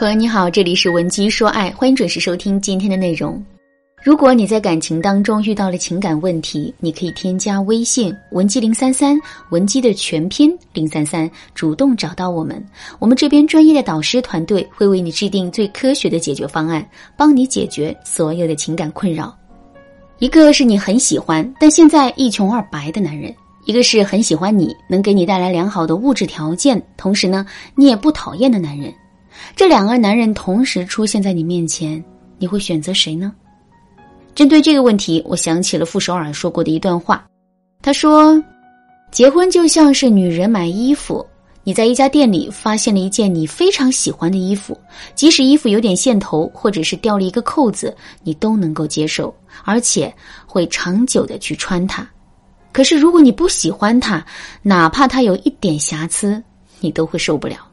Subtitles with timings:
[0.00, 3.38] 朋友你好，这里是文姬说爱，欢迎准时收听今天的内容。
[4.02, 12.64] 如果你在感情当中遇到了情感问题，你可以添加微信文姬零三三，文姬的全拼零三三，主动找到我们，
[12.98, 16.82] 我们这边专业的导师团队会为你制定最科学的解决方案，
[17.14, 19.36] 帮你解决所有的情感困扰。
[20.18, 23.30] 一个是你很喜欢，但现在一穷二白的男人；
[23.66, 27.44] 一个是很喜欢你，能给你带来良好的物质条件，同时呢，
[27.74, 28.90] 你也不讨厌的男人。
[29.56, 32.02] 这两个男人同时出现在你面前，
[32.38, 33.32] 你会选择谁呢？
[34.34, 37.26] 针对这个问题，我想起了傅首尔说过的一段话。
[37.82, 38.42] 他说
[39.10, 41.26] ：“结婚就像是女人买衣服，
[41.64, 44.78] 你在一家店里发现了一件你非常喜欢的衣服，
[45.14, 49.34] 即使衣服有点线头，或者是掉了一个扣子，你都能够接受，
[49.64, 50.12] 而且
[50.46, 52.08] 会长久的去穿它。
[52.72, 54.24] 可是如果你不喜欢它，
[54.62, 56.42] 哪怕它有一点瑕疵，
[56.80, 57.66] 你都会受不了。”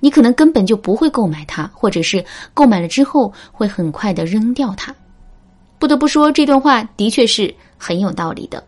[0.00, 2.24] 你可能根本就不会购买它，或者是
[2.54, 4.94] 购买了之后会很快的扔掉它。
[5.78, 8.62] 不得不说，这段话的确是很有道理的。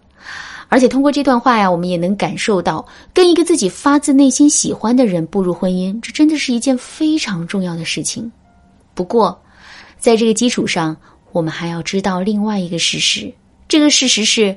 [0.69, 8.31] 而且通过这段话呀，我们也能感受到，跟一个自己发自内心喜欢的人步入婚姻，这真的是一件非常重要的事情。
[8.93, 9.41] 不过，
[9.99, 10.95] 在这个基础上，
[11.33, 13.33] 我们还要知道另外一个事实：
[13.67, 14.55] 这个事实是，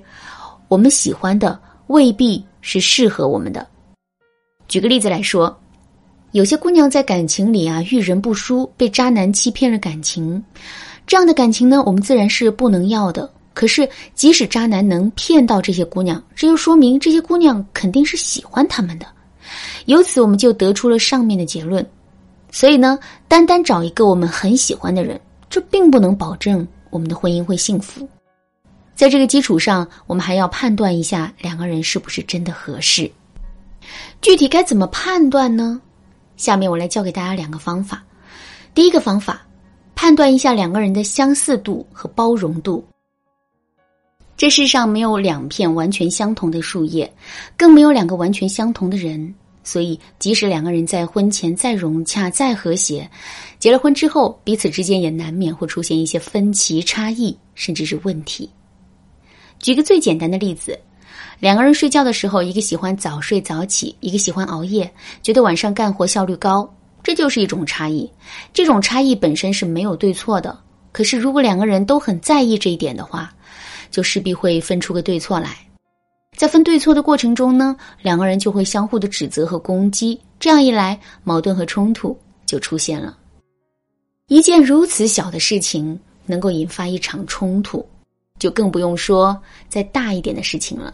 [0.67, 1.57] 我们喜欢的
[1.88, 3.66] 未必是适合我们的。
[4.67, 5.57] 举个例子来说。
[6.31, 10.41] 有些姑娘在感情里啊遇人不淑，被渣男欺骗了感情，
[11.05, 13.29] 这样的感情呢，我们自然是不能要的。
[13.53, 19.05] 可是，即使渣男能骗到这些姑娘，这就说明这些姑娘肯定是喜欢他们的。
[19.88, 21.85] 由此，我们就得出了上面的结论。
[22.49, 28.07] 所以呢，单单找一个我们很喜欢的人，这并不能保证我们的婚姻会幸福。
[28.95, 33.11] 在这个基础上，我们还要判断一下两个人是不是真的合适。
[34.21, 35.81] 具体该怎么判断呢？
[36.37, 38.03] 下面我来教给大家两个方法。
[38.73, 39.45] 第一个方法，
[39.95, 42.83] 判断一下两个人的相似度和包容度。
[44.38, 47.11] 这世上没有两片完全相同的树叶，
[47.56, 49.33] 更没有两个完全相同的人。
[49.63, 53.07] 所以，即使两个人在婚前再融洽、再和谐，
[53.59, 58.50] 结了婚之后，彼此之间也难免会出现一些分歧、差异，甚至是问题。
[59.59, 60.79] 举个最简单的例子。
[61.41, 64.90] 两个人睡觉的时候，一个喜欢早睡早起，一个喜欢熬夜，
[65.24, 66.72] 觉得晚上干活效率高，
[67.02, 68.07] 这就是一种差异。
[68.53, 70.56] 这种差异本身是没有对错的，
[70.91, 73.34] 可是如果两个人都很在意这一点的话，
[73.90, 75.57] 就势必会分出个对错来。
[76.38, 82.16] 在分对错的过程中呢，两个人就会相互的指责和攻击，这样一来，矛盾和冲突
[82.46, 83.18] 就出现了。
[84.28, 87.84] 一件如此小的事情能够引发一场冲突，
[88.38, 89.35] 就更不用说
[89.68, 90.94] 再大一点的事情了。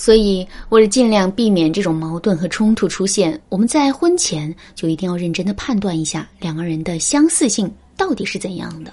[0.00, 8.90] 所以，为了尽量避免这种矛盾和冲突出现，我们在婚前就一定要认真的判断一下两个人的相似性到底是怎样的。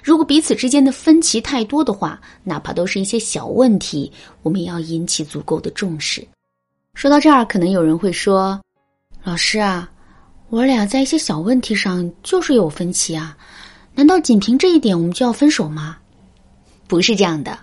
[0.00, 6.24] 如果彼此之间的分歧太多的话，哪怕都是一些小问题，我们也要引起足够的重视。
[6.94, 8.60] 说到这儿，可能有人会说
[9.24, 9.90] ：“老师啊，
[10.50, 13.36] 我俩在一些小问题上就是有分歧啊，
[13.92, 15.96] 难道仅凭这一点我们就要分手吗？”
[16.86, 17.58] 不是这样的。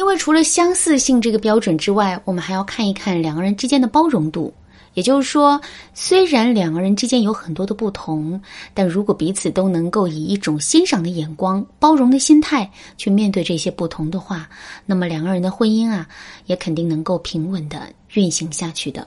[0.00, 4.50] 因为除了相似性这个标准之外，我们还要看一看两个人之间的包容度。
[4.94, 5.60] 也就是说，
[5.92, 8.40] 虽然两个人之间有很多的不同，
[8.72, 14.48] 但如果彼此都能够以一种欣赏的眼光、包容的心态去面对这些不同的话，
[14.86, 16.08] 那么两个人的婚姻啊，
[16.46, 17.82] 也肯定能够平稳的
[18.14, 19.06] 运行下去的。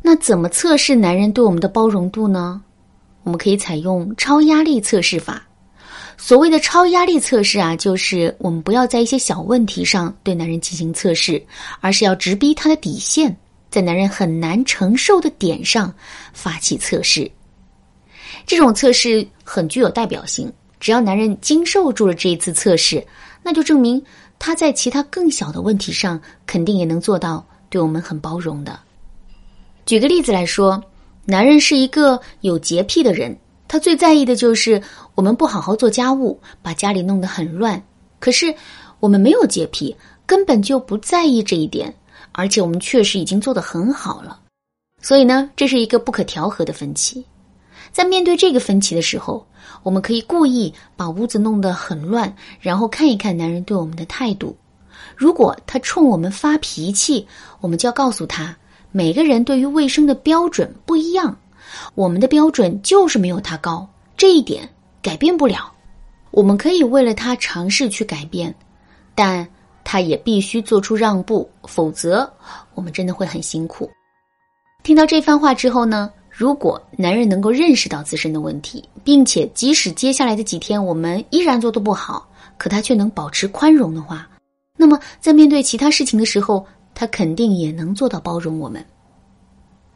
[0.00, 2.62] 那怎么测试男人对我们的包容度呢？
[3.24, 5.45] 我们可以采用超压力测试法。
[6.18, 11.40] 所谓的超压力测试啊，就是我们不要在一些小问题上对男人进行测试，
[11.80, 13.36] 而是要直逼他的底线，
[13.70, 15.92] 在男人很难承受的点上
[16.32, 17.30] 发起测试。
[18.46, 20.50] 这种测试很具有代表性，
[20.80, 23.06] 只要男人经受住了这一次测试，
[23.42, 24.02] 那就证明
[24.38, 28.78] 他在其他更小的问题上肯定也能做到对我们很包容的。
[29.84, 30.82] 举个例子来说，
[31.24, 33.36] 男人是一个有洁癖的人。
[33.68, 34.80] 他最在意的就是
[35.14, 37.82] 我们不好好做家务，把家里弄得很乱。
[38.18, 38.54] 可是
[39.00, 41.94] 我们没有洁癖，根本就不在意这一点，
[42.32, 44.40] 而且我们确实已经做得很好了。
[45.02, 47.24] 所以呢，这是一个不可调和的分歧。
[47.92, 49.46] 在面对这个分歧的时候，
[49.82, 54.56] 我们可以故意把屋子弄得很乱，然后看一看男人对我们的态度。
[55.14, 57.26] 如果他冲我们发脾气，
[57.60, 58.56] 我们就要告诉他，
[58.90, 61.36] 每个人对于卫生的标准不一样。
[61.94, 64.68] 我们的标准就是没有他高，这一点
[65.02, 65.72] 改变不了。
[66.30, 68.54] 我们可以为了他尝试去改变，
[69.14, 69.46] 但
[69.84, 72.30] 他也必须做出让步，否则
[72.74, 73.90] 我们真的会很辛苦。
[74.82, 82.28] 听到这番话之后呢，如果男人能够认识到自身的问题，并且即使接下来的几天我们依然做得不好，
[82.58, 84.28] 可他却能保持宽容的话，
[84.76, 88.84] 那么在面对其他事情的时候，他肯定也能做到包容我们。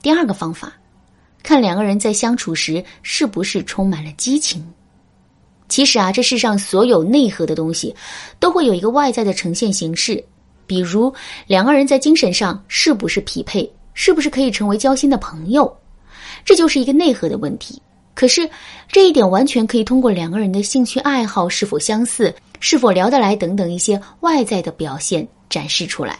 [0.01, 0.73] 第二个方法，
[1.43, 4.65] 看两个人在相处时是不是充满了激情。
[5.69, 7.95] 其实啊，这世上所有内核的东西，
[8.39, 10.23] 都会有一个外在的呈现形式。
[10.67, 11.13] 比如
[11.47, 15.73] 两个人在精神上是不是匹配，是不是可以成为交心的朋友，
[16.45, 17.81] 这就是一个内核的问题。
[18.15, 18.49] 可是
[18.89, 26.19] 这一点完全可以通过两个人的兴趣爱好是否相似、是否聊得来等等一些外在的表现展示出来。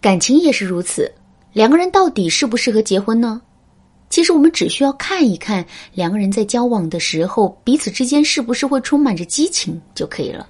[0.00, 1.12] 感情也是如此，
[1.52, 3.40] 两个人到底适不适合结婚呢？
[4.10, 10.48] 其实我们只需要看一看两个人在交往的时候，彼此之间是不是会充满着激情就可以了。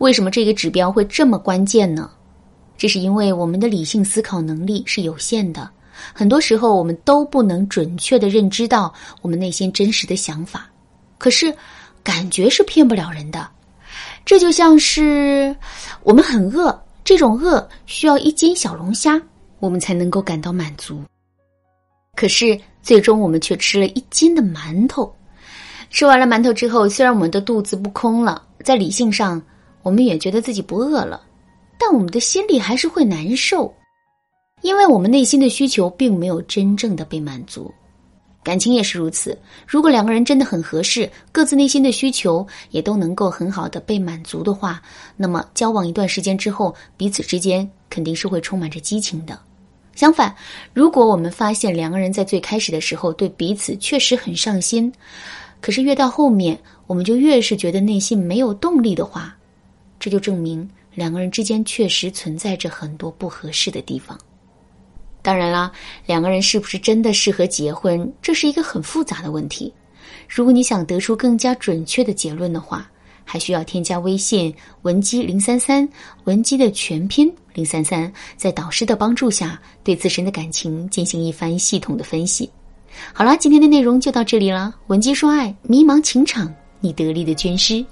[0.00, 2.10] 为什么这个指标会这么关键呢？
[2.76, 5.68] 这是因为我们的理性思考能力是有限的，
[6.14, 10.70] 很多时候我们都不能准确的认知到我们内心真实的想法。
[11.18, 11.52] 可是，
[12.04, 13.48] 感觉是骗不了人的。
[14.24, 15.54] 这就像是
[16.04, 19.20] 我们很饿，这种饿需要一斤小龙虾，
[19.58, 21.02] 我们才能够感到满足。
[22.18, 25.14] 可是最终我们却吃了一斤的馒头，
[25.88, 29.40] 吃完了馒头之后，虽然我们的肚子不空了，在理性上
[29.84, 31.22] 我们也觉得自己不饿了，
[31.78, 33.72] 但我们的心里还是会难受，
[34.62, 37.72] 因为我们内心的需求并没有真正的被满足。
[38.42, 44.82] 感情也是如此，如果两个人真的很合适，各自内心的需求也都能够很好的被满足的话，
[45.16, 49.38] 那么交往一段时间之后，彼此之间肯定是会充满着激情的。
[49.98, 50.32] 相反，
[50.72, 54.92] 如果我们发现两个人在最开始的时候对彼此确实很上心，
[55.60, 56.56] 可是越到后面，
[56.86, 59.36] 我们就越是觉得内心没有动力的话，
[59.98, 64.16] 这就证明两个人之间确实存在着很多不合适的地方。
[65.20, 65.72] 当然啦，
[66.06, 69.74] 两个人是不是真的适合结婚，这是一个很复杂的问题。
[70.28, 72.88] 如果你想得出更加准确的结论的话，
[73.30, 75.86] 还需要添加微信文姬零三三，
[76.24, 82.48] 文姬的全拼零三三，在导师的帮助下，对自身的感情进行一番系统的分析。
[83.12, 84.72] 好啦，今天的内容就到这里啦。
[84.86, 87.84] 文姬说爱，迷茫情场，你得力的军师。